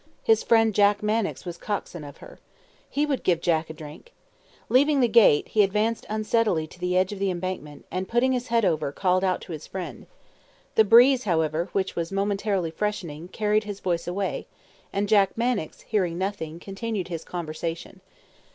His 0.23 0.41
friend 0.41 0.73
Jack 0.73 1.03
Mannix 1.03 1.45
was 1.45 1.59
coxswain 1.59 2.03
of 2.03 2.17
her. 2.17 2.39
He 2.89 3.05
would 3.05 3.21
give 3.23 3.39
Jack 3.39 3.69
a 3.69 3.73
drink. 3.73 4.13
Leaving 4.67 4.99
the 4.99 5.07
gate, 5.07 5.49
he 5.49 5.61
advanced 5.61 6.07
unsteadily 6.09 6.65
to 6.69 6.79
the 6.79 6.97
edge 6.97 7.13
of 7.13 7.19
the 7.19 7.29
embankment, 7.29 7.85
and, 7.91 8.09
putting 8.09 8.31
his 8.31 8.47
head 8.47 8.65
over, 8.65 8.91
called 8.91 9.23
out 9.23 9.41
to 9.41 9.51
his 9.51 9.67
friend. 9.67 10.07
The 10.73 10.83
breeze, 10.85 11.25
however, 11.25 11.69
which 11.73 11.95
was 11.95 12.11
momentarily 12.11 12.71
freshening, 12.71 13.27
carried 13.27 13.65
his 13.65 13.79
voice 13.79 14.07
away; 14.07 14.47
and 14.91 15.07
Jack 15.07 15.37
Mannix, 15.37 15.81
hearing 15.81 16.17
nothing, 16.17 16.59
continued 16.59 17.09
his 17.09 17.23
conversation. 17.23 18.01